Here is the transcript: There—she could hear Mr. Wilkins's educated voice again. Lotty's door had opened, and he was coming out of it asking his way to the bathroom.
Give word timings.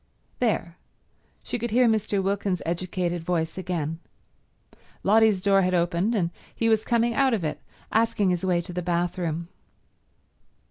There—she 0.39 1.59
could 1.59 1.69
hear 1.69 1.87
Mr. 1.87 2.23
Wilkins's 2.23 2.63
educated 2.65 3.23
voice 3.23 3.55
again. 3.55 3.99
Lotty's 5.03 5.39
door 5.41 5.61
had 5.61 5.75
opened, 5.75 6.15
and 6.15 6.31
he 6.55 6.69
was 6.69 6.83
coming 6.83 7.13
out 7.13 7.35
of 7.35 7.43
it 7.43 7.61
asking 7.91 8.31
his 8.31 8.43
way 8.43 8.61
to 8.61 8.73
the 8.73 8.81
bathroom. 8.81 9.47